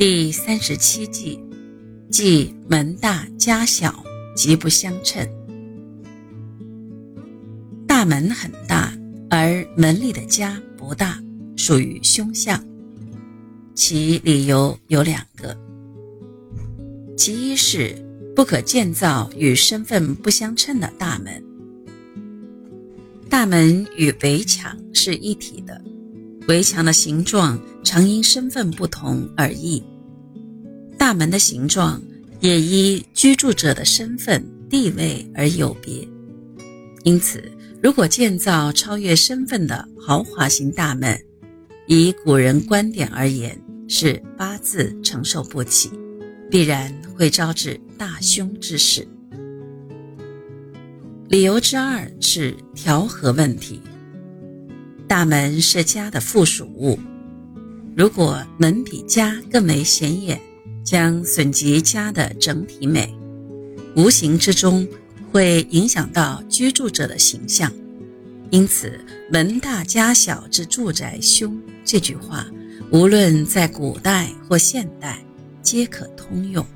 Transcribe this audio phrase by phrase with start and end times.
[0.00, 1.38] 第三十七计，
[2.10, 4.02] 即门大家小，
[4.34, 5.28] 极不相称。
[7.86, 8.94] 大门很大，
[9.28, 11.22] 而门里的家不大，
[11.54, 12.58] 属于凶相。
[13.74, 15.54] 其理由有两个：
[17.14, 17.94] 其一是
[18.34, 21.44] 不可建造与身份不相称的大门。
[23.28, 25.78] 大门与围墙是一体的，
[26.48, 29.82] 围墙的形状常因身份不同而异。
[31.00, 31.98] 大门的形状
[32.40, 36.06] 也依居住者的身份地位而有别，
[37.04, 37.42] 因此，
[37.82, 41.18] 如果建造超越身份的豪华型大门，
[41.86, 45.90] 以古人观点而言，是八字承受不起，
[46.50, 49.08] 必然会招致大凶之事。
[51.28, 53.80] 理由之二是调和问题。
[55.08, 56.98] 大门是家的附属物，
[57.96, 60.38] 如果门比家更为显眼。
[60.82, 63.14] 将损及家的整体美，
[63.94, 64.86] 无形之中
[65.30, 67.72] 会影响到居住者的形象。
[68.50, 68.98] 因此
[69.30, 72.46] ，“门大家小之住宅凶”这句话，
[72.90, 75.24] 无论在古代或现代，
[75.62, 76.66] 皆可通用。